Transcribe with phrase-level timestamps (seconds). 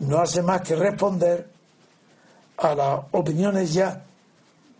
[0.00, 1.48] No hace más que responder
[2.58, 4.02] a las opiniones ya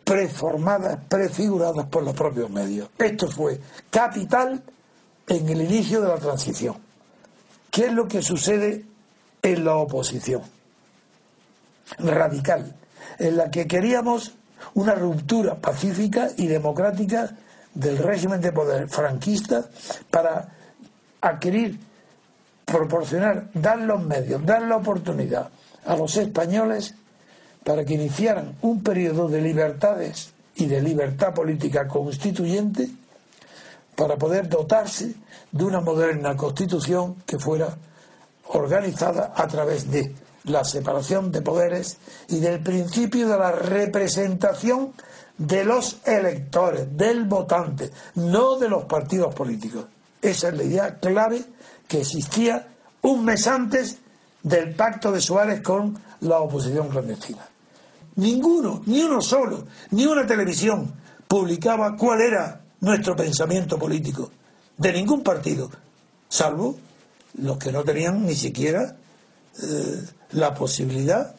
[0.04, 2.88] preformadas, prefiguradas por los propios medios.
[2.98, 4.62] Esto fue capital
[5.26, 6.76] en el inicio de la transición.
[7.70, 8.84] ¿Qué es lo que sucede
[9.42, 10.42] en la oposición?
[11.98, 12.74] Radical,
[13.18, 14.32] en la que queríamos
[14.74, 17.30] una ruptura pacífica y democrática
[17.74, 19.64] del régimen de poder franquista
[20.10, 20.48] para
[21.20, 21.78] adquirir
[22.66, 25.48] proporcionar, dar los medios, dar la oportunidad
[25.86, 26.94] a los españoles
[27.64, 32.88] para que iniciaran un periodo de libertades y de libertad política constituyente
[33.94, 35.14] para poder dotarse
[35.52, 37.68] de una moderna constitución que fuera
[38.48, 40.12] organizada a través de
[40.44, 44.92] la separación de poderes y del principio de la representación
[45.38, 49.84] de los electores, del votante, no de los partidos políticos.
[50.20, 51.44] Esa es la idea clave
[51.88, 52.68] que existía
[53.02, 53.98] un mes antes
[54.42, 57.46] del pacto de Suárez con la oposición clandestina.
[58.16, 60.92] Ninguno, ni uno solo, ni una televisión
[61.28, 64.30] publicaba cuál era nuestro pensamiento político,
[64.76, 65.70] de ningún partido,
[66.28, 66.76] salvo
[67.38, 68.96] los que no tenían ni siquiera
[69.62, 71.34] eh, la posibilidad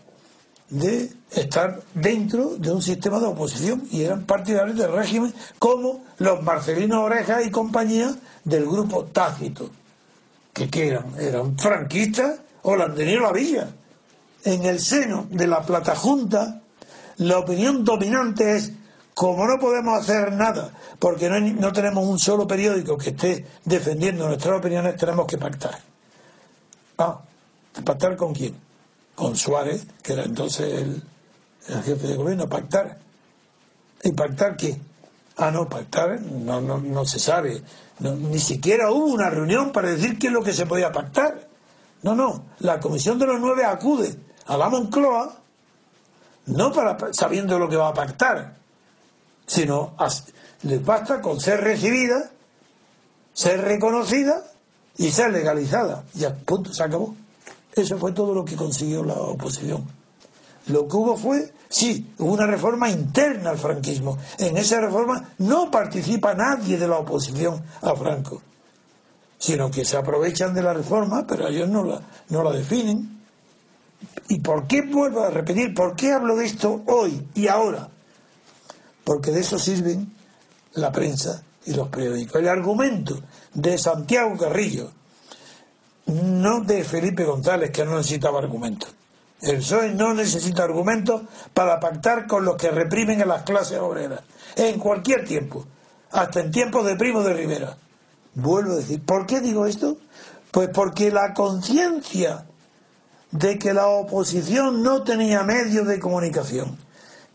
[0.69, 6.43] de estar dentro de un sistema de oposición y eran partidarios del régimen como los
[6.43, 8.13] Marcelinos Orejas y compañía
[8.43, 9.69] del grupo Tácito
[10.65, 12.87] que, eran, eran franquistas o la
[13.31, 13.69] villa.
[14.43, 16.61] En el seno de la Plata Junta,
[17.17, 18.71] la opinión dominante es,
[19.13, 24.27] como no podemos hacer nada, porque no, no tenemos un solo periódico que esté defendiendo
[24.27, 25.79] nuestras opiniones, tenemos que pactar.
[26.97, 27.19] Ah,
[27.83, 28.55] ¿pactar con quién?
[29.15, 31.03] Con Suárez, que era entonces el,
[31.69, 32.97] el jefe de gobierno, pactar.
[34.03, 34.77] ¿Y pactar qué?
[35.37, 37.61] Ah, no, pactar no, no, no se sabe.
[37.99, 41.47] Ni siquiera hubo una reunión para decir qué es lo que se podía pactar.
[42.03, 42.45] No, no.
[42.59, 44.15] La Comisión de los Nueve acude
[44.45, 45.37] a la Moncloa
[46.47, 48.55] no para sabiendo lo que va a pactar,
[49.45, 49.95] sino
[50.63, 52.31] les basta con ser recibida,
[53.33, 54.43] ser reconocida
[54.97, 56.03] y ser legalizada.
[56.13, 57.15] Ya, punto, se acabó.
[57.75, 59.85] Eso fue todo lo que consiguió la oposición.
[60.67, 64.17] Lo que hubo fue Sí, hubo una reforma interna al franquismo.
[64.37, 68.41] En esa reforma no participa nadie de la oposición a Franco,
[69.37, 73.17] sino que se aprovechan de la reforma, pero ellos no la, no la definen.
[74.29, 75.73] ¿Y por qué vuelvo a repetir?
[75.73, 77.89] ¿Por qué hablo de esto hoy y ahora?
[79.03, 80.13] Porque de eso sirven
[80.73, 82.39] la prensa y los periódicos.
[82.39, 83.19] El argumento
[83.53, 84.91] de Santiago Carrillo,
[86.05, 88.96] no de Felipe González, que no necesitaba argumentos
[89.41, 91.21] el PSOE no necesita argumentos
[91.53, 94.21] para pactar con los que reprimen a las clases obreras,
[94.55, 95.65] en cualquier tiempo,
[96.11, 97.77] hasta en tiempos de Primo de Rivera.
[98.33, 99.97] Vuelvo a decir, ¿por qué digo esto?
[100.51, 102.45] Pues porque la conciencia
[103.31, 106.77] de que la oposición no tenía medios de comunicación,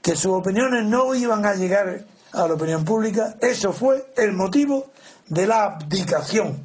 [0.00, 4.90] que sus opiniones no iban a llegar a la opinión pública, eso fue el motivo
[5.28, 6.64] de la abdicación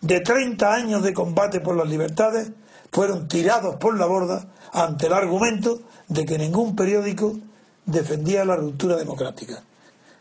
[0.00, 2.50] de 30 años de combate por las libertades,
[2.96, 7.36] fueron tirados por la borda ante el argumento de que ningún periódico
[7.84, 9.62] defendía la ruptura democrática,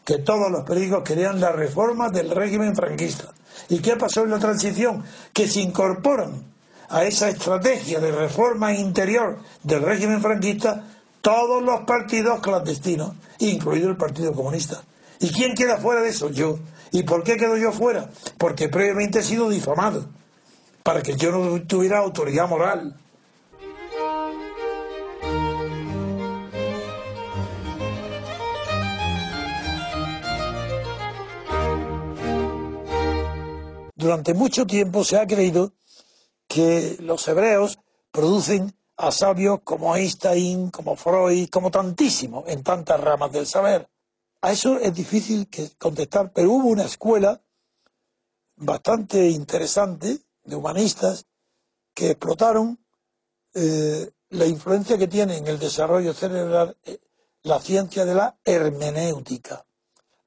[0.03, 3.31] que todos los periódicos querían la reforma del régimen franquista.
[3.69, 5.05] ¿Y qué pasó en la transición?
[5.31, 6.43] Que se incorporan
[6.89, 10.83] a esa estrategia de reforma interior del régimen franquista
[11.21, 14.83] todos los partidos clandestinos, incluido el Partido Comunista.
[15.21, 16.29] ¿Y quién queda fuera de eso?
[16.29, 16.59] Yo.
[16.91, 18.09] ¿Y por qué quedo yo fuera?
[18.37, 20.09] Porque previamente he sido difamado,
[20.85, 22.95] para que yo no tuviera autoridad moral
[33.95, 35.73] durante mucho tiempo se ha creído
[36.47, 37.79] que los hebreos
[38.11, 43.89] producen a sabios como Einstein, como Freud, como tantísimo en tantas ramas del saber.
[44.41, 45.49] A eso es difícil
[45.79, 47.41] contestar, pero hubo una escuela
[48.57, 51.25] bastante interesante de humanistas
[51.93, 52.79] que explotaron
[53.53, 56.99] eh, la influencia que tiene en el desarrollo cerebral eh,
[57.43, 59.65] la ciencia de la hermenéutica,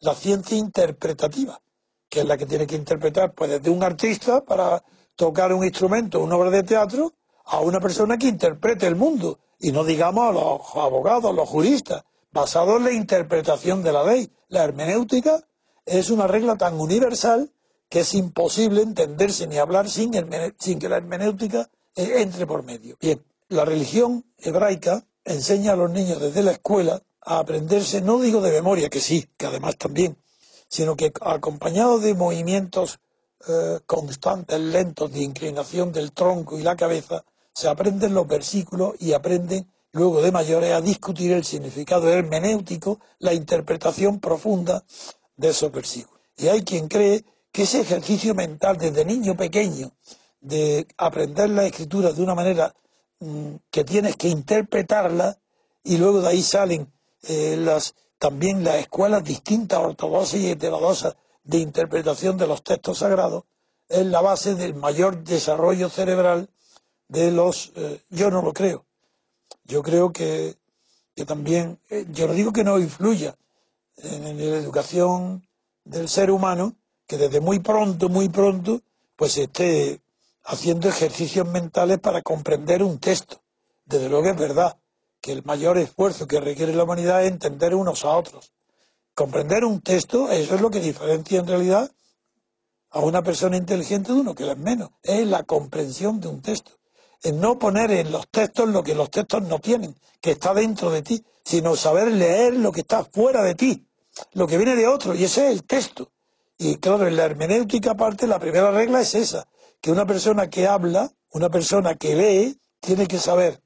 [0.01, 1.61] la ciencia interpretativa,
[2.09, 4.83] que es la que tiene que interpretar pues desde un artista para
[5.17, 7.13] tocar un instrumento, una obra de teatro,
[7.47, 12.05] a una persona que interprete el mundo, y no digamos a los abogados, los juristas,
[12.31, 14.31] basado en la interpretación de la ley.
[14.49, 15.45] La hermenéutica
[15.85, 17.51] es una regla tan universal
[17.89, 22.97] que es imposible entenderse ni hablar sin, que la hermenéutica eh, entre por medio.
[23.01, 28.41] Bien, la religión hebraica enseña a los niños desde la escuela a aprenderse, no digo
[28.41, 30.17] de memoria, que sí, que además también,
[30.69, 33.01] sino que acompañado de movimientos
[33.49, 37.25] eh, constantes, lentos, de inclinación del tronco y la cabeza,
[37.55, 43.33] se aprenden los versículos y aprenden luego de mayores a discutir el significado hermenéutico, la
[43.33, 44.85] interpretación profunda
[45.37, 46.21] de esos versículos.
[46.37, 47.25] Y hay quien cree
[47.59, 49.91] que ese ejercicio mental desde niño pequeño
[50.41, 52.73] de aprender la escritura de una manera
[53.19, 55.41] mm, que tienes que interpretarla
[55.83, 56.93] y luego de ahí salen
[57.25, 63.43] eh, las también las escuelas distintas ortodoxas y heterodoxas de interpretación de los textos sagrados
[63.89, 66.49] es la base del mayor desarrollo cerebral
[67.09, 68.87] de los eh, yo no lo creo.
[69.65, 70.55] Yo creo que,
[71.17, 73.37] que también eh, yo no digo que no influya
[73.97, 75.45] en la educación
[75.83, 76.77] del ser humano
[77.09, 78.83] que desde muy pronto, muy pronto,
[79.17, 80.01] pues esté
[80.45, 83.41] haciendo ejercicios mentales para comprender un texto.
[83.87, 84.77] Desde luego es verdad
[85.21, 88.53] que el mayor esfuerzo que requiere la humanidad es entender unos a otros.
[89.15, 91.91] Comprender un texto, eso es lo que diferencia en realidad
[92.91, 96.73] a una persona inteligente de uno que es menos, es la comprensión de un texto.
[97.23, 100.91] Es no poner en los textos lo que los textos no tienen, que está dentro
[100.91, 103.87] de ti, sino saber leer lo que está fuera de ti,
[104.35, 106.13] lo que viene de otro, y ese es el texto.
[106.59, 109.47] Y claro, en la hermenéutica aparte, la primera regla es esa,
[109.81, 113.63] que una persona que habla, una persona que lee, tiene que saber,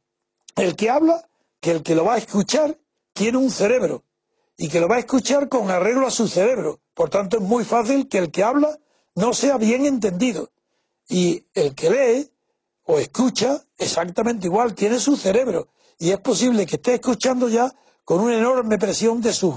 [0.56, 1.28] el que habla,
[1.60, 2.78] que el que lo va a escuchar
[3.14, 4.04] tiene un cerebro
[4.56, 6.80] y que lo va a escuchar con arreglo a su cerebro.
[6.94, 8.78] Por tanto, es muy fácil que el que habla
[9.14, 10.50] no sea bien entendido.
[11.08, 12.30] Y el que lee
[12.84, 15.68] o escucha exactamente igual, tiene su cerebro.
[15.98, 17.72] Y es posible que esté escuchando ya
[18.04, 19.54] con una enorme presión de sus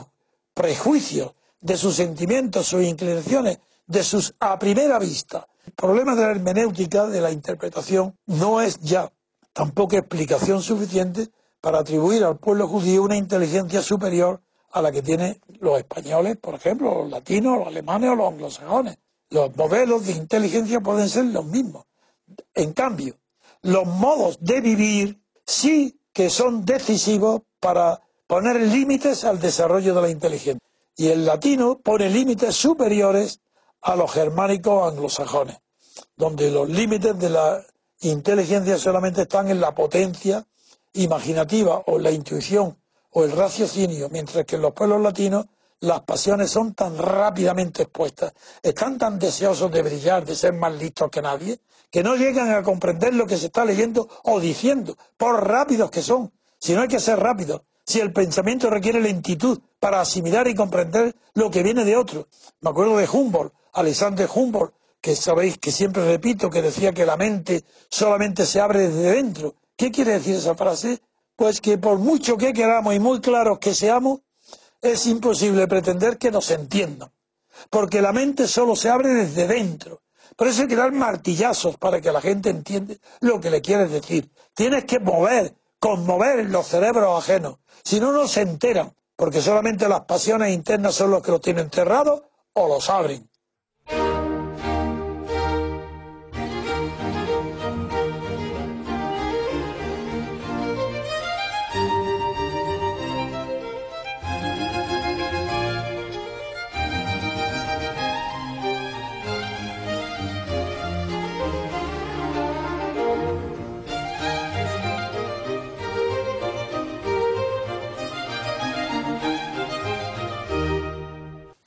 [0.54, 1.34] prejuicios,
[1.66, 3.58] de sus sentimientos, sus inclinaciones,
[3.88, 5.48] de sus a primera vista.
[5.66, 9.12] El problema de la hermenéutica, de la interpretación, no es ya
[9.52, 11.30] tampoco explicación suficiente
[11.60, 14.42] para atribuir al pueblo judío una inteligencia superior
[14.74, 18.98] a la que tienen los españoles, por ejemplo, los latinos, los alemanes o los anglosajones.
[19.32, 21.86] Los modelos de inteligencia pueden ser los mismos.
[22.54, 23.16] En cambio,
[23.64, 30.10] los modos de vivir sí que son decisivos para poner límites al desarrollo de la
[30.10, 30.65] inteligencia
[30.96, 33.42] y el latino pone límites superiores
[33.82, 35.58] a los germánicos anglosajones,
[36.16, 37.66] donde los límites de la
[38.02, 40.46] inteligencia solamente están en la potencia
[40.94, 42.78] imaginativa o la intuición
[43.12, 45.46] o el raciocinio, mientras que en los pueblos latinos
[45.82, 51.10] las pasiones son tan rápidamente expuestas, están tan deseosos de brillar, de ser más listos
[51.10, 51.60] que nadie,
[51.92, 56.02] que no llegan a comprender lo que se está leyendo o diciendo, por rápidos que
[56.02, 56.32] son.
[56.60, 61.16] Si no hay que ser rápidos, si el pensamiento requiere lentitud para asimilar y comprender
[61.34, 62.28] lo que viene de otro.
[62.62, 67.18] Me acuerdo de Humboldt, Alexander Humboldt, que sabéis que siempre repito que decía que la
[67.18, 69.56] mente solamente se abre desde dentro.
[69.76, 71.00] ¿Qué quiere decir esa frase?
[71.36, 74.22] Pues que por mucho que queramos y muy claros que seamos,
[74.82, 77.12] es imposible pretender que nos entiendan,
[77.70, 80.02] porque la mente solo se abre desde dentro.
[80.36, 83.92] Por eso hay que dar martillazos para que la gente entienda lo que le quieres
[83.92, 84.30] decir.
[84.54, 87.58] Tienes que mover, conmover los cerebros ajenos.
[87.84, 91.70] Si no, no se enteran, porque solamente las pasiones internas son los que los tienen
[91.70, 93.30] cerrados o los abren.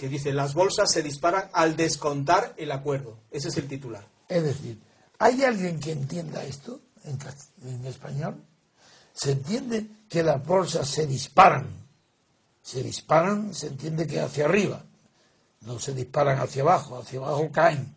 [0.08, 3.18] Dice, las bolsas se disparan al descontar el acuerdo.
[3.30, 4.06] Ese es el titular.
[4.28, 4.80] Es decir,
[5.18, 8.42] ¿hay alguien que entienda esto en, español?
[9.12, 11.66] Se entiende que las bolsas se disparan.
[12.62, 14.84] Se disparan, se entiende que hacia arriba.
[15.62, 17.94] No se disparan hacia abajo, hacia abajo caen.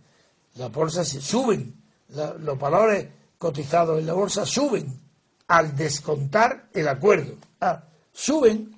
[0.55, 1.81] Las bolsas se suben.
[2.09, 4.99] los valores cotizados en la bolsa suben
[5.47, 7.35] al descontar el acuerdo.
[7.59, 8.75] Ah, suben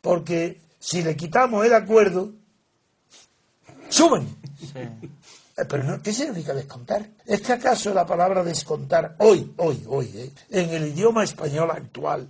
[0.00, 2.32] porque si le quitamos el acuerdo,
[3.90, 4.36] suben.
[4.74, 4.90] Eh,
[5.68, 7.06] Pero no, ¿qué significa descontar?
[7.26, 12.28] ¿Es que acaso la palabra descontar hoy, hoy, hoy, eh, en el idioma español actual,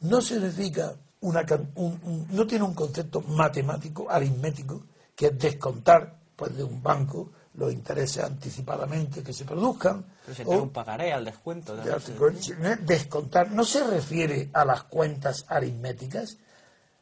[0.00, 4.84] no significa una, un- un- no tiene un concepto matemático, aritmético,
[5.16, 10.04] que es descontar pues, de un banco los intereses anticipadamente que se produzcan?
[10.24, 11.76] Presentar o- un pagaré al descuento.
[11.84, 16.36] ya, descontar no se refiere a las cuentas aritméticas.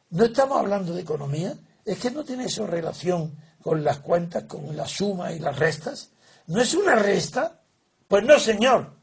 [0.09, 1.53] No estamos hablando de economía.
[1.85, 6.11] Es que no tiene eso relación con las cuentas, con la suma y las restas.
[6.47, 7.61] ¿No es una resta?
[8.07, 8.93] Pues no, señor.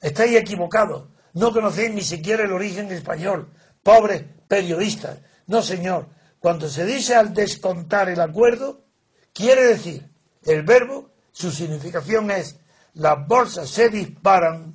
[0.00, 1.08] Estáis equivocados.
[1.34, 3.52] No conocéis ni siquiera el origen español.
[3.82, 5.18] Pobres periodistas.
[5.46, 6.08] No, señor.
[6.38, 8.84] Cuando se dice al descontar el acuerdo,
[9.32, 10.08] quiere decir
[10.44, 12.58] el verbo, su significación es
[12.94, 14.74] las bolsas se disparan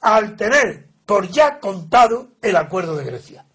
[0.00, 3.46] al tener por ya contado el acuerdo de Grecia.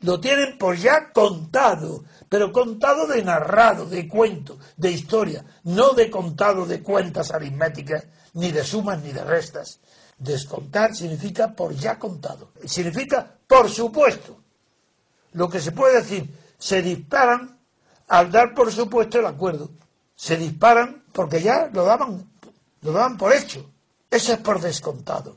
[0.00, 6.10] Lo tienen por ya contado, pero contado de narrado, de cuento, de historia, no de
[6.10, 9.80] contado de cuentas aritméticas, ni de sumas ni de restas.
[10.16, 14.40] Descontar significa por ya contado, significa por supuesto.
[15.32, 17.60] Lo que se puede decir, se disparan
[18.08, 19.68] al dar por supuesto el acuerdo.
[20.16, 22.30] Se disparan porque ya lo daban,
[22.80, 23.70] lo daban por hecho.
[24.10, 25.36] Eso es por descontado.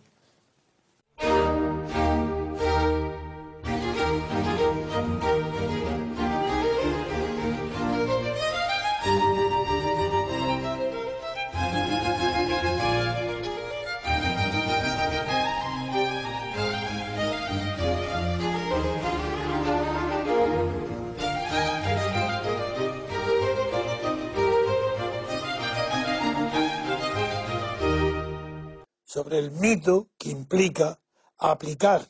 [29.15, 30.99] Sobre el mito que implica
[31.37, 32.05] aplicar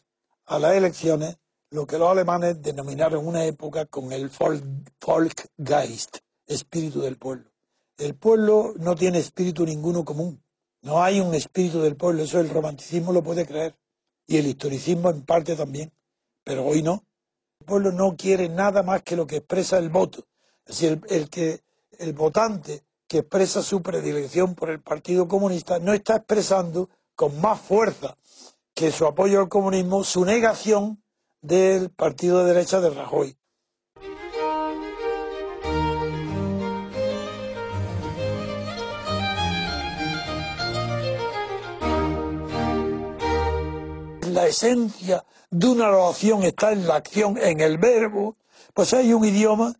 [0.47, 1.37] a las elecciones
[1.69, 4.63] lo que los alemanes denominaron una época con el Volk,
[5.05, 7.51] Volkgeist, espíritu del pueblo.
[7.99, 10.43] El pueblo no tiene espíritu ninguno común.
[10.81, 12.23] No hay un espíritu del pueblo.
[12.23, 13.77] Eso el romanticismo lo puede creer.
[14.25, 15.93] Y el historicismo en parte también.
[16.43, 17.05] Pero hoy no.
[17.59, 20.25] El pueblo no quiere nada más que lo que expresa el voto.
[20.65, 21.61] Es decir, el que
[21.99, 27.59] el votante que expresa su predilección por el Partido Comunista no está expresando con más
[27.59, 28.17] fuerza
[28.73, 31.01] que su apoyo al comunismo su negación
[31.41, 33.37] del partido de derecha de Rajoy.
[44.27, 48.35] La esencia de una oración está en la acción, en el verbo.
[48.73, 49.73] Pues hay un idioma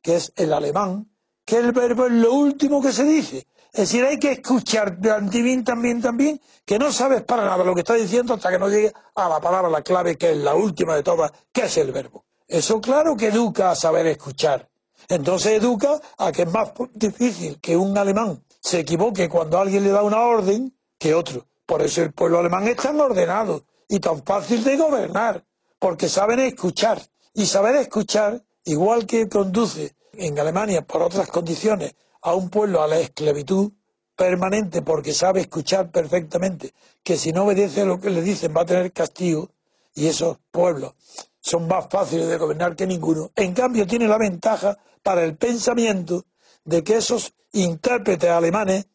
[0.00, 1.11] que es el alemán,
[1.44, 3.46] que el verbo es lo último que se dice.
[3.72, 7.80] Es decir, hay que escuchar también, también, también, que no sabes para nada lo que
[7.80, 10.94] está diciendo hasta que no llegue a la palabra, la clave, que es la última
[10.94, 12.26] de todas, que es el verbo.
[12.46, 14.68] Eso claro que educa a saber escuchar.
[15.08, 19.90] Entonces educa a que es más difícil que un alemán se equivoque cuando alguien le
[19.90, 21.46] da una orden que otro.
[21.66, 25.44] Por eso el pueblo alemán es tan ordenado y tan fácil de gobernar,
[25.78, 27.00] porque saben escuchar.
[27.34, 32.88] Y saber escuchar, igual que conduce en Alemania por otras condiciones a un pueblo a
[32.88, 33.72] la esclavitud
[34.14, 38.66] permanente porque sabe escuchar perfectamente que si no obedece lo que le dicen va a
[38.66, 39.50] tener castigo
[39.94, 40.94] y esos pueblos
[41.40, 43.30] son más fáciles de gobernar que ninguno.
[43.34, 46.24] En cambio tiene la ventaja para el pensamiento
[46.64, 48.86] de que esos intérpretes alemanes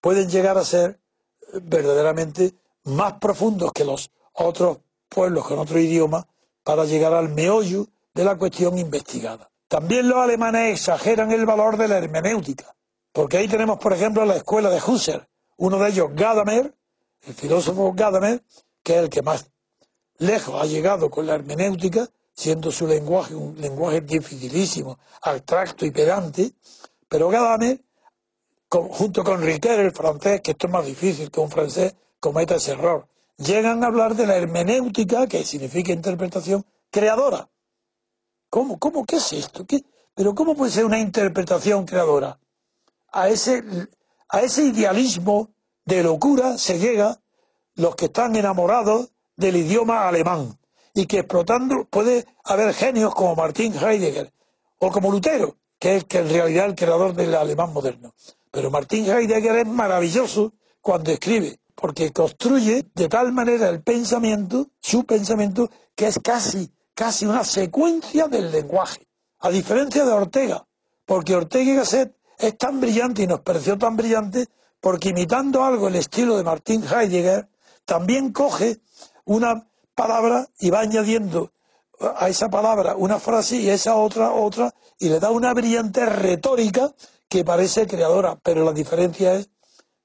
[0.00, 1.00] pueden llegar a ser
[1.62, 2.54] verdaderamente
[2.84, 4.78] más profundos que los otros
[5.08, 6.28] pueblos con otro idioma
[6.62, 9.50] para llegar al meollo de la cuestión investigada.
[9.68, 12.76] También los alemanes exageran el valor de la hermenéutica,
[13.12, 16.72] porque ahí tenemos, por ejemplo, la escuela de Husserl, uno de ellos, Gadamer,
[17.26, 18.44] el filósofo Gadamer,
[18.82, 19.50] que es el que más
[20.18, 26.52] lejos ha llegado con la hermenéutica, siendo su lenguaje un lenguaje dificilísimo, abstracto y pedante,
[27.08, 27.82] pero Gadamer,
[28.68, 32.72] junto con Riquet, el francés, que esto es más difícil que un francés cometa ese
[32.72, 37.48] error, llegan a hablar de la hermenéutica, que significa interpretación creadora.
[38.56, 38.78] ¿Cómo?
[38.78, 39.04] ¿Cómo?
[39.04, 39.66] ¿Qué es esto?
[39.66, 39.84] ¿Qué?
[40.14, 42.40] ¿Pero cómo puede ser una interpretación creadora?
[43.12, 43.62] A ese,
[44.30, 45.50] a ese idealismo
[45.84, 47.20] de locura se llega
[47.74, 50.58] los que están enamorados del idioma alemán
[50.94, 54.32] y que explotando puede haber genios como Martin Heidegger
[54.78, 58.14] o como Lutero, que es que en realidad el creador del alemán moderno.
[58.50, 65.04] Pero Martin Heidegger es maravilloso cuando escribe, porque construye de tal manera el pensamiento, su
[65.04, 69.06] pensamiento, que es casi, casi una secuencia del lenguaje.
[69.40, 70.66] A diferencia de Ortega,
[71.04, 74.46] porque Ortega y Gasset es tan brillante y nos pareció tan brillante
[74.80, 77.48] porque imitando algo el estilo de Martin Heidegger,
[77.84, 78.80] también coge
[79.26, 81.52] una palabra y va añadiendo
[82.00, 86.04] a esa palabra una frase y a esa otra otra y le da una brillante
[86.06, 86.94] retórica
[87.28, 89.50] que parece creadora, pero la diferencia es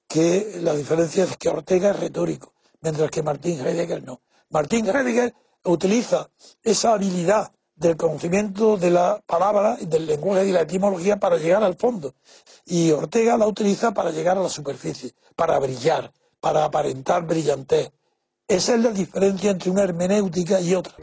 [0.07, 4.21] que la diferencia es que Ortega es retórico, mientras que Martín Heidegger no.
[4.49, 6.29] Martín Heidegger utiliza
[6.63, 11.75] esa habilidad del conocimiento de la palabra, del lenguaje y la etimología para llegar al
[11.75, 12.13] fondo.
[12.65, 17.91] Y Ortega la utiliza para llegar a la superficie, para brillar, para aparentar brillantez.
[18.47, 20.93] Esa es la diferencia entre una hermenéutica y otra.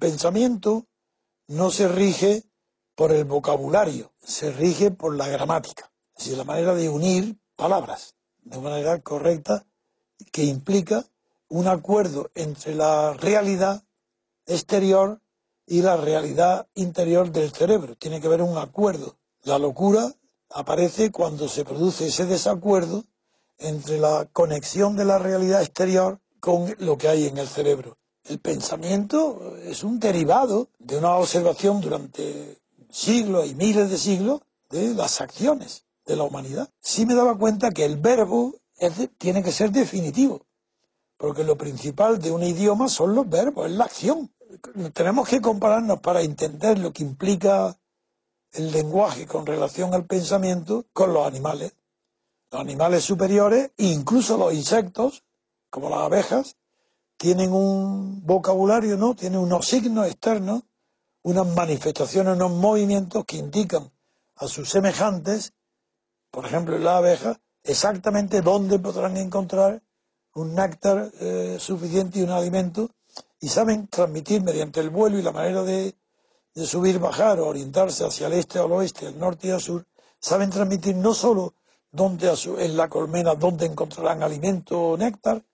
[0.00, 0.86] Pensamiento
[1.46, 2.42] no se rige
[2.96, 8.16] por el vocabulario, se rige por la gramática, es decir, la manera de unir palabras
[8.42, 9.64] de manera correcta
[10.32, 11.04] que implica
[11.48, 13.84] un acuerdo entre la realidad
[14.46, 15.20] exterior
[15.66, 17.96] y la realidad interior del cerebro.
[17.96, 19.16] Tiene que haber un acuerdo.
[19.44, 20.14] La locura
[20.50, 23.04] aparece cuando se produce ese desacuerdo
[23.58, 27.99] entre la conexión de la realidad exterior con lo que hay en el cerebro.
[28.24, 32.58] El pensamiento es un derivado de una observación durante
[32.90, 36.68] siglos y miles de siglos de las acciones de la humanidad.
[36.80, 38.54] Sí me daba cuenta que el verbo
[39.18, 40.46] tiene que ser definitivo,
[41.16, 44.32] porque lo principal de un idioma son los verbos, es la acción.
[44.92, 47.76] Tenemos que compararnos para entender lo que implica
[48.52, 51.74] el lenguaje con relación al pensamiento con los animales.
[52.50, 55.24] Los animales superiores, incluso los insectos,
[55.68, 56.56] como las abejas,
[57.20, 59.14] tienen un vocabulario, ¿no?
[59.14, 60.62] Tienen unos signos externos,
[61.22, 63.92] unas manifestaciones, unos movimientos que indican
[64.36, 65.52] a sus semejantes,
[66.30, 69.82] por ejemplo en la abeja, exactamente dónde podrán encontrar
[70.32, 72.88] un néctar eh, suficiente y un alimento,
[73.38, 75.94] y saben transmitir mediante el vuelo y la manera de,
[76.54, 79.60] de subir, bajar o orientarse hacia el este o el oeste, el norte y el
[79.60, 79.86] sur,
[80.18, 81.52] saben transmitir no solo
[81.92, 85.44] dónde en la colmena dónde encontrarán alimento o néctar,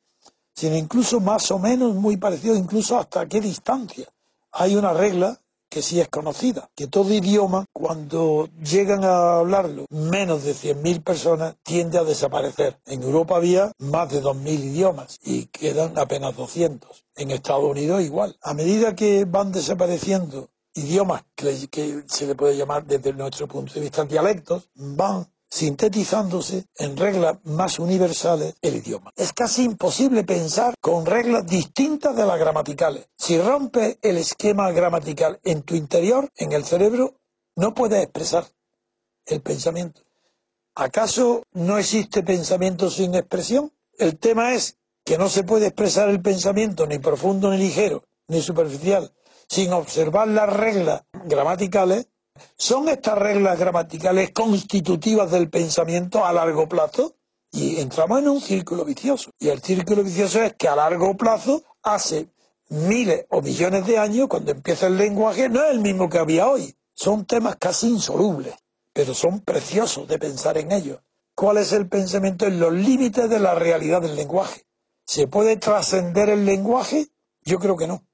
[0.56, 4.08] sino incluso más o menos muy parecido, incluso hasta qué distancia.
[4.52, 5.38] Hay una regla
[5.68, 11.56] que sí es conocida, que todo idioma, cuando llegan a hablarlo menos de 100.000 personas,
[11.62, 12.78] tiende a desaparecer.
[12.86, 17.04] En Europa había más de 2.000 idiomas y quedan apenas 200.
[17.16, 18.36] En Estados Unidos igual.
[18.42, 23.80] A medida que van desapareciendo idiomas que, se le puede llamar desde nuestro punto de
[23.80, 29.12] vista dialectos, van sintetizándose en reglas más universales el idioma.
[29.16, 33.08] Es casi imposible pensar con reglas distintas de las gramaticales.
[33.16, 37.14] Si rompes el esquema gramatical en tu interior, en el cerebro,
[37.54, 38.46] no puedes expresar
[39.26, 40.02] el pensamiento.
[40.74, 43.72] ¿Acaso no existe pensamiento sin expresión?
[43.98, 48.42] El tema es que no se puede expresar el pensamiento ni profundo ni ligero, ni
[48.42, 49.14] superficial,
[49.48, 52.08] sin observar las reglas gramaticales
[52.56, 57.16] ¿Son estas reglas gramaticales constitutivas del pensamiento a largo plazo?
[57.52, 59.30] Y entramos en un círculo vicioso.
[59.38, 62.28] Y el círculo vicioso es que a largo plazo, hace
[62.68, 66.48] miles o millones de años, cuando empieza el lenguaje, no es el mismo que había
[66.48, 66.76] hoy.
[66.92, 68.54] Son temas casi insolubles,
[68.92, 70.98] pero son preciosos de pensar en ellos.
[71.34, 74.66] ¿Cuál es el pensamiento en los límites de la realidad del lenguaje?
[75.04, 77.08] ¿Se puede trascender el lenguaje?
[77.42, 78.04] Yo creo que no.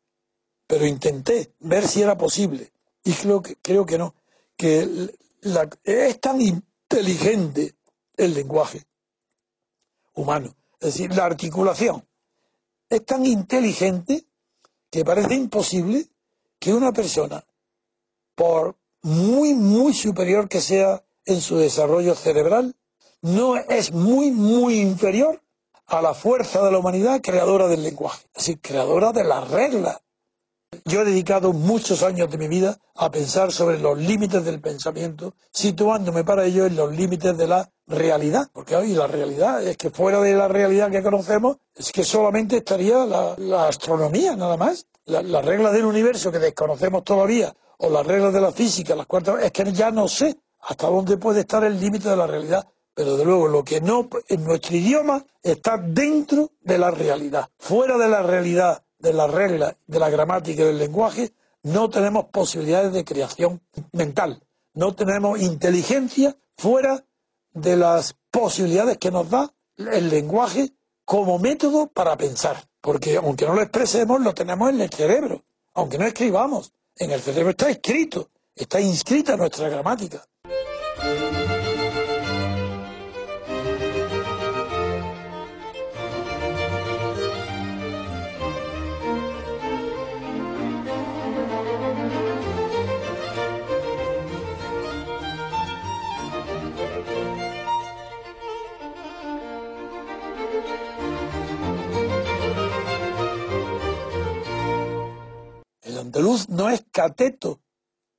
[0.66, 2.71] Pero intenté ver si era posible.
[3.04, 4.14] Y creo que, creo que no,
[4.56, 5.10] que
[5.84, 7.74] es tan inteligente
[8.16, 8.84] el lenguaje
[10.14, 12.06] humano, es decir, la articulación,
[12.88, 14.26] es tan inteligente
[14.90, 16.06] que parece imposible
[16.58, 17.44] que una persona,
[18.34, 22.76] por muy, muy superior que sea en su desarrollo cerebral,
[23.22, 25.42] no es muy, muy inferior
[25.86, 30.00] a la fuerza de la humanidad creadora del lenguaje, es decir, creadora de las reglas
[30.84, 35.34] yo he dedicado muchos años de mi vida a pensar sobre los límites del pensamiento,
[35.50, 39.90] situándome para ello en los límites de la realidad, porque hoy la realidad es que
[39.90, 44.86] fuera de la realidad que conocemos, es que solamente estaría la, astronomía, nada más.
[45.04, 49.42] Las reglas del universo que desconocemos todavía, o las reglas de la física, las cuartas,
[49.42, 52.66] es que ya no sé hasta dónde puede estar el límite de la realidad.
[52.94, 57.48] Pero de luego lo que no en nuestro idioma está dentro de la realidad.
[57.58, 62.26] Fuera de la realidad de las reglas de la gramática y del lenguaje, no tenemos
[62.26, 63.60] posibilidades de creación
[63.92, 64.42] mental,
[64.74, 67.04] no tenemos inteligencia fuera
[67.52, 70.72] de las posibilidades que nos da el lenguaje
[71.04, 72.56] como método para pensar.
[72.80, 75.44] Porque aunque no lo expresemos, lo tenemos en el cerebro.
[75.74, 80.24] Aunque no escribamos, en el cerebro está escrito, está inscrita nuestra gramática.
[106.52, 107.60] No es cateto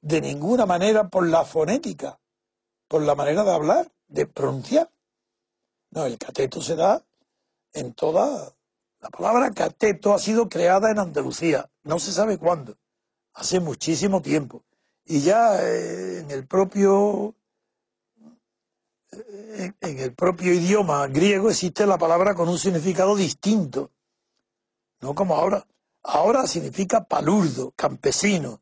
[0.01, 2.19] de ninguna manera por la fonética,
[2.87, 4.89] por la manera de hablar, de pronunciar.
[5.91, 7.03] No, el cateto se da
[7.73, 8.53] en toda...
[8.99, 12.77] La palabra cateto ha sido creada en Andalucía, no se sabe cuándo,
[13.33, 14.63] hace muchísimo tiempo.
[15.05, 17.35] Y ya eh, en el propio
[19.11, 23.91] en, el propio idioma griego existe la palabra con un significado distinto,
[25.01, 25.67] no como ahora.
[26.03, 28.61] Ahora significa palurdo, campesino.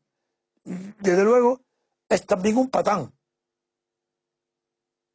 [0.64, 1.60] Desde luego,
[2.08, 3.12] es también un patán.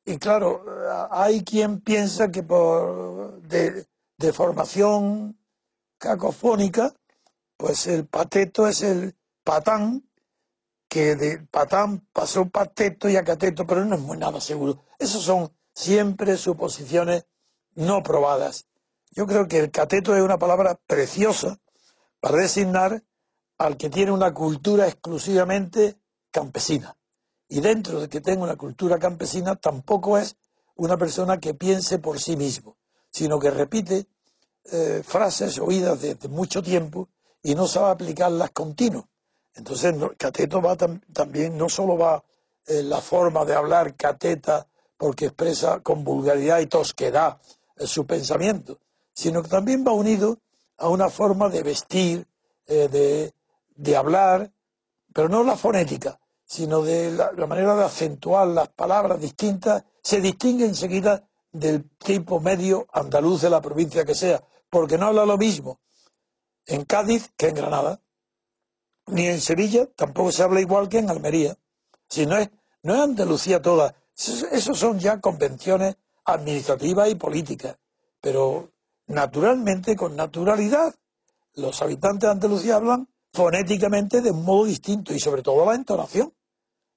[0.06, 0.64] Y claro,
[1.12, 3.88] hay quien piensa que por de,
[4.18, 5.38] de formación
[5.98, 6.94] cacofónica,
[7.58, 10.08] pues el pateto es el patán
[10.88, 14.86] que de patán pasó pateto y a cateto, pero no es muy nada seguro.
[15.00, 17.28] Esas son siempre suposiciones
[17.76, 18.68] no probadas.
[19.12, 21.60] Yo creo que el cateto es una palabra preciosa
[22.28, 23.02] para designar
[23.58, 25.96] al que tiene una cultura exclusivamente
[26.30, 26.98] campesina.
[27.48, 30.36] Y dentro de que tenga una cultura campesina tampoco es
[30.76, 32.76] una persona que piense por sí mismo,
[33.10, 34.08] sino que repite
[34.66, 37.08] eh, frases oídas desde mucho tiempo
[37.42, 39.08] y no sabe aplicarlas continuo.
[39.54, 42.22] Entonces, cateto va también, no solo va
[42.66, 47.40] eh, la forma de hablar cateta porque expresa con vulgaridad y tosquedad
[47.78, 48.80] eh, su pensamiento,
[49.14, 50.40] sino que también va unido
[50.78, 52.28] a una forma de vestir,
[52.66, 53.34] eh, de,
[53.76, 54.52] de, hablar,
[55.14, 60.22] pero no la fonética, sino de la, la, manera de acentuar las palabras distintas, se
[60.22, 65.38] distingue enseguida del tipo medio andaluz de la provincia que sea, porque no habla lo
[65.38, 65.80] mismo
[66.68, 68.02] en Cádiz que en Granada
[69.08, 71.58] ni en Sevilla tampoco se habla igual que en Almería.
[72.10, 72.50] Si no es,
[72.84, 73.96] no es Andalucía toda.
[74.16, 77.78] Esos son ya convenciones administrativas y políticas.
[78.20, 78.72] Pero
[79.08, 80.94] naturalmente, con naturalidad,
[81.54, 86.34] los habitantes de Andalucía hablan fonéticamente de un modo distinto y sobre todo la entonación.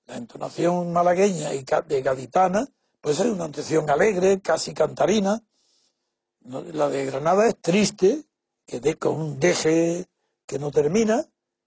[0.07, 2.67] La entonación malagueña y de gaditana
[3.01, 5.43] puede ser una entonación alegre, casi cantarina.
[6.43, 8.25] La de Granada es triste,
[8.67, 10.07] que de, con un deje
[10.47, 11.27] que no termina,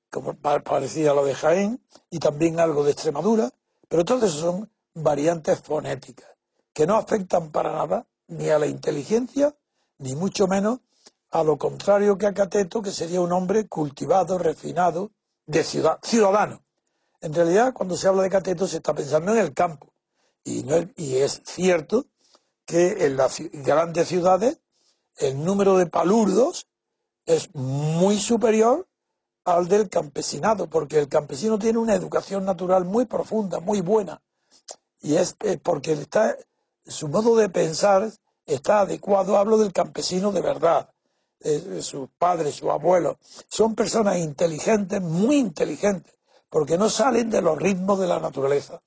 [0.10, 3.50] como parecida a la de Jaén, y también algo de Extremadura,
[3.88, 6.34] pero todas son variantes fonéticas
[6.74, 9.56] que no afectan para nada ni a la inteligencia,
[9.98, 10.80] ni mucho menos
[11.32, 15.12] a lo contrario que a Cateto, que sería un hombre cultivado, refinado,
[15.46, 16.64] de ciudad, ciudadano.
[17.22, 19.94] En realidad, cuando se habla de Cateto, se está pensando en el campo.
[20.44, 22.06] Y, no es, y es cierto
[22.66, 24.60] que en las grandes ciudades
[25.18, 26.68] el número de palurdos
[27.26, 28.88] es muy superior
[29.46, 34.22] al del campesinado, porque el campesino tiene una educación natural muy profunda, muy buena,
[35.02, 36.38] y es porque está,
[36.86, 38.10] su modo de pensar
[38.46, 40.90] está adecuado, hablo del campesino de verdad,
[41.82, 46.16] sus padres, sus abuelos, son personas inteligentes, muy inteligentes,
[46.50, 48.82] porque no salen de los ritmos de la naturaleza.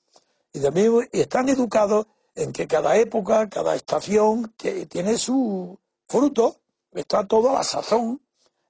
[0.52, 4.54] Y también están educados en que cada época, cada estación
[4.88, 6.56] tiene su fruto,
[6.92, 8.22] está todo a la sazón,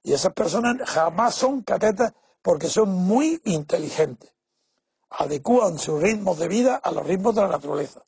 [0.03, 4.33] y esas personas jamás son catetas porque son muy inteligentes.
[5.09, 8.03] Adecúan sus ritmos de vida a los ritmos de la naturaleza.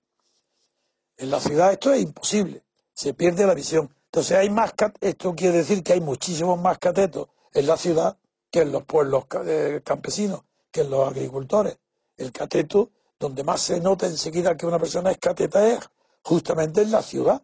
[1.18, 2.64] En la ciudad esto es imposible.
[3.00, 3.96] Se pierde la visión.
[4.08, 8.18] Entonces hay más esto quiere decir que hay muchísimos más catetos en la ciudad
[8.52, 11.78] que en los pueblos eh, campesinos, que en los agricultores.
[12.18, 15.80] El cateto, donde más se nota enseguida que una persona es cateta es
[16.24, 17.42] justamente en la ciudad.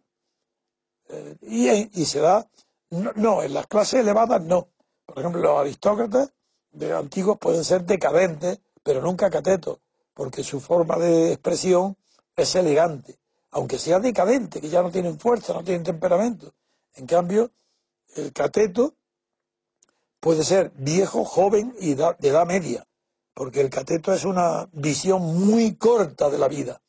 [1.08, 2.46] Eh, y, y, se da
[2.90, 4.68] no, en las clases elevadas no.
[5.06, 6.34] Por ejemplo, los aristócratas
[6.70, 9.78] de antiguos pueden ser decadentes, pero nunca catetos,
[10.12, 11.96] porque su forma de expresión
[12.36, 13.18] es elegante,
[13.56, 16.52] aunque sea decadente, que ya no tienen fuerza, no tienen temperamento.
[16.92, 17.52] En cambio,
[18.14, 18.96] el cateto
[20.20, 22.86] puede ser viejo, joven y de edad media,
[23.32, 26.82] porque el cateto es una visión muy corta de la vida.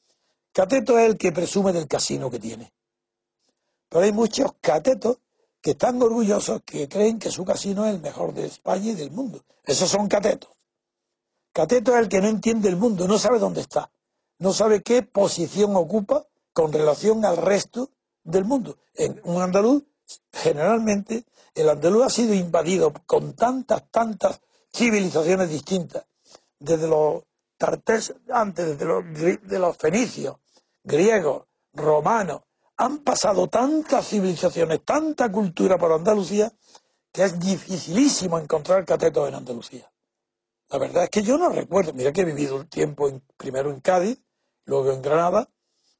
[0.51, 2.73] Cateto es el que presume del casino que tiene.
[3.87, 5.19] Pero hay muchos catetos
[5.61, 9.11] que están orgullosos que creen que su casino es el mejor de España y del
[9.11, 9.41] mundo.
[9.63, 10.51] Esos son catetos.
[11.53, 13.89] Cateto es el que no entiende el mundo, no sabe dónde está,
[14.39, 17.91] no sabe qué posición ocupa con relación al resto
[18.23, 18.79] del mundo.
[18.95, 19.83] En un andaluz,
[20.33, 24.41] generalmente, el andaluz ha sido invadido con tantas, tantas
[24.73, 26.07] civilizaciones distintas,
[26.57, 27.25] desde los
[27.59, 29.03] tartés, antes desde los,
[29.47, 30.37] de los fenicios,
[30.83, 31.43] griegos,
[31.73, 32.41] romanos,
[32.77, 36.51] han pasado tantas civilizaciones, tanta cultura por Andalucía,
[37.11, 39.91] que es dificilísimo encontrar catetos en Andalucía.
[40.69, 43.79] La verdad es que yo no recuerdo, mira que he vivido un tiempo primero en
[43.79, 44.19] Cádiz,
[44.65, 45.47] luego en Granada,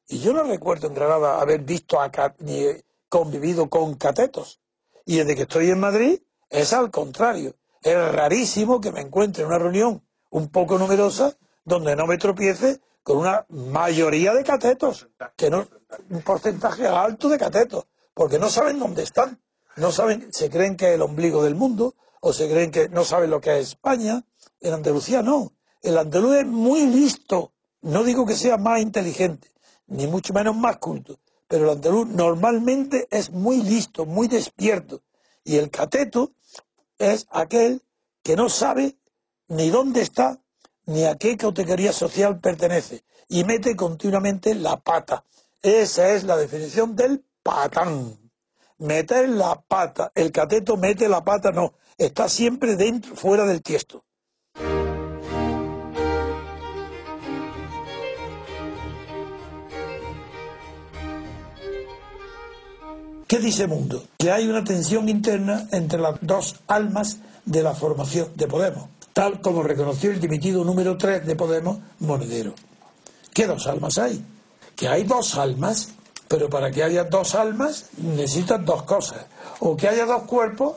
[0.09, 1.99] y yo no recuerdo en Granada haber visto
[2.39, 2.65] ni
[3.09, 4.59] convivido con catetos.
[5.05, 7.55] Y desde que estoy en Madrid es al contrario.
[7.81, 12.81] Es rarísimo que me encuentre en una reunión un poco numerosa donde no me tropiece
[13.03, 15.65] con una mayoría de catetos, que no,
[16.09, 19.39] un porcentaje alto de catetos, porque no saben dónde están,
[19.77, 23.05] no saben, se creen que es el ombligo del mundo, o se creen que no
[23.05, 24.25] saben lo que es España.
[24.59, 25.53] En Andalucía no.
[25.81, 27.53] El andaluz es muy listo.
[27.81, 29.49] No digo que sea más inteligente,
[29.87, 35.01] ni mucho menos más culto, pero el andaluz normalmente es muy listo, muy despierto.
[35.43, 36.31] Y el cateto
[36.97, 37.81] es aquel
[38.21, 38.97] que no sabe
[39.47, 40.39] ni dónde está,
[40.85, 45.23] ni a qué categoría social pertenece, y mete continuamente la pata.
[45.61, 48.17] Esa es la definición del patán.
[48.77, 50.11] Meter la pata.
[50.13, 51.73] El cateto mete la pata, no.
[51.97, 54.03] Está siempre dentro, fuera del tiesto.
[63.27, 64.05] ¿Qué dice Mundo?
[64.17, 69.41] Que hay una tensión interna entre las dos almas de la formación de Podemos, tal
[69.41, 72.53] como reconoció el dimitido número 3 de Podemos, Monedero.
[73.33, 74.23] ¿Qué dos almas hay?
[74.77, 75.89] Que hay dos almas,
[76.29, 79.25] pero para que haya dos almas necesitan dos cosas.
[79.59, 80.75] O que haya dos cuerpos,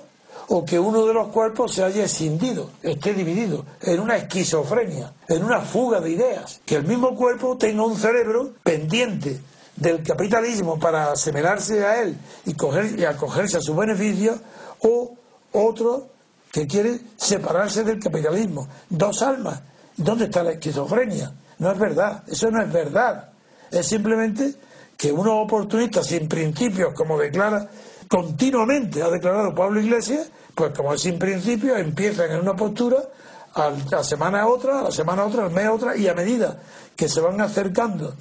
[0.49, 5.45] o que uno de los cuerpos se haya escindido, esté dividido, en una esquizofrenia, en
[5.45, 6.61] una fuga de ideas.
[6.67, 9.41] Que el mismo cuerpo tenga un cerebro pendiente
[9.81, 14.39] del capitalismo para asemelarse a él y, coger, y acogerse a sus beneficios,
[14.83, 15.17] o
[15.53, 16.09] otro
[16.53, 18.69] que quiere separarse del capitalismo.
[18.89, 19.61] Dos almas.
[19.97, 21.33] ¿Dónde está la esquizofrenia?
[21.59, 23.31] No es verdad, eso no es verdad.
[23.71, 24.55] Es simplemente
[24.97, 27.69] que unos oportunistas sin principios, como declara
[28.09, 32.99] continuamente, ha declarado Pablo Iglesias, pues como es sin principios, empiezan en una postura,
[33.55, 36.07] a la semana a otra, a la semana a otra, al mes a otra, y
[36.09, 36.61] a medida
[36.97, 38.15] que se van acercando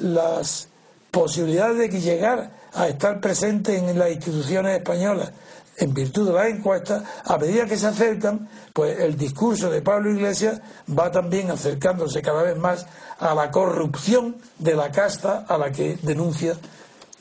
[0.00, 0.68] las
[1.10, 5.32] posibilidades de llegar a estar presente en las instituciones españolas
[5.78, 10.12] en virtud de las encuestas, a medida que se acercan, pues el discurso de Pablo
[10.12, 10.60] Iglesias
[10.96, 12.86] va también acercándose cada vez más
[13.20, 16.56] a la corrupción de la casta a la que denuncia.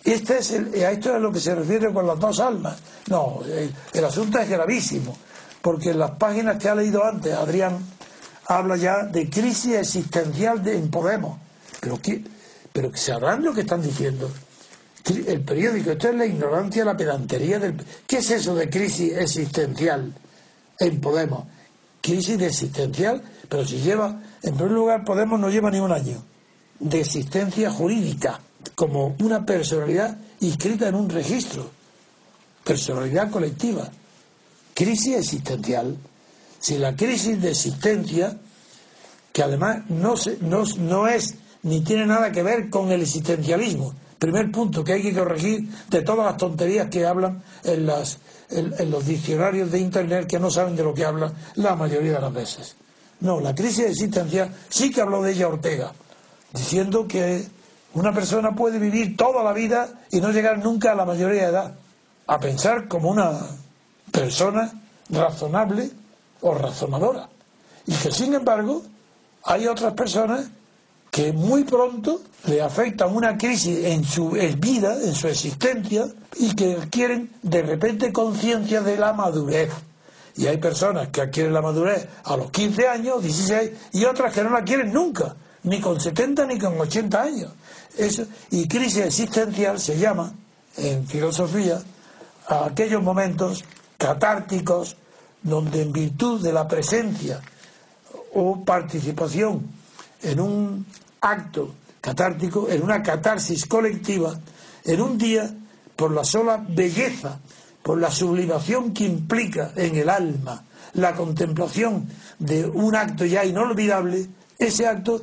[0.03, 2.77] Este es el, a esto es a lo que se refiere con las dos almas.
[3.09, 3.41] No,
[3.93, 5.15] el, asunto es gravísimo,
[5.61, 7.77] porque en las páginas que ha leído antes, Adrián
[8.47, 11.37] habla ya de crisis existencial de, en Podemos.
[11.79, 12.23] Pero que
[12.77, 14.29] pero sabrán lo que están diciendo.
[15.25, 17.75] El periódico, esto es la ignorancia, la pedantería del...
[18.05, 20.13] ¿Qué es eso de crisis existencial
[20.79, 21.45] en Podemos?
[21.99, 26.23] Crisis existencial, pero si lleva, en primer lugar, Podemos no lleva ni un año
[26.79, 28.39] de existencia jurídica,
[28.75, 31.71] como una personalidad inscrita en un registro,
[32.63, 33.89] personalidad colectiva.
[34.75, 35.97] Crisis existencial.
[36.59, 38.37] Si la crisis de existencia,
[39.33, 43.93] que además no, se, no, no es ni tiene nada que ver con el existencialismo.
[44.19, 48.17] Primer punto que hay que corregir de todas las tonterías que hablan en, las,
[48.49, 52.21] en, los diccionarios de Internet que no saben de lo que hablan la mayoría de
[52.21, 52.75] las veces.
[53.19, 55.91] No, la crisis existencial sí que habló de ella Ortega,
[56.53, 57.47] diciendo que
[57.93, 61.49] una persona puede vivir toda la vida y no llegar nunca a la mayoría de
[61.49, 61.75] edad,
[62.27, 63.39] a pensar como una
[64.11, 64.71] persona
[65.09, 65.91] razonable
[66.41, 67.29] o razonadora.
[67.85, 68.83] Y que sin embargo
[69.43, 70.47] hay otras personas
[71.11, 76.05] que muy pronto le afectan una crisis en su vida, en su existencia,
[76.37, 79.69] y que adquieren de repente conciencia de la madurez.
[80.35, 84.43] Y hay personas que adquieren la madurez a los 15 años, 16, y otras que
[84.43, 87.51] no la quieren nunca, ni con 70 ni con 80 años.
[87.97, 90.31] Eso, y crisis existencial se llama,
[90.77, 91.81] en filosofía,
[92.47, 93.63] a aquellos momentos
[93.97, 94.95] catárticos
[95.41, 97.41] donde en virtud de la presencia
[98.33, 99.76] o participación
[100.21, 100.85] en un
[101.21, 104.39] acto catártico, en una catarsis colectiva,
[104.85, 105.49] en un día,
[105.95, 107.39] por la sola belleza,
[107.83, 112.07] por la sublimación que implica en el alma la contemplación
[112.39, 114.27] de un acto ya inolvidable,
[114.57, 115.21] ese acto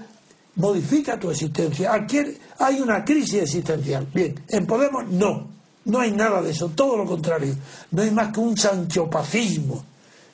[0.56, 1.92] modifica tu existencia.
[2.58, 4.06] hay una crisis existencial.
[4.12, 5.48] Bien, en Podemos no,
[5.86, 7.54] no hay nada de eso, todo lo contrario.
[7.90, 9.84] No hay más que un sanchopacismo,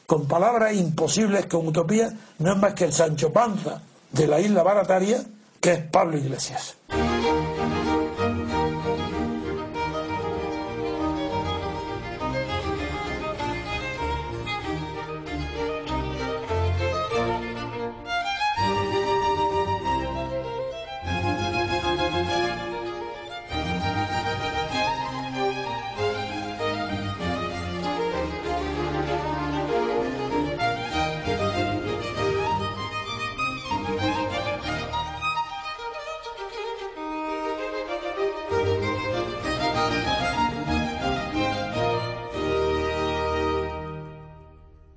[0.07, 3.81] con palabras imposibles, con utopía, no es más que el Sancho Panza
[4.13, 5.23] de la isla barataria,
[5.61, 6.77] que es Pablo Iglesias.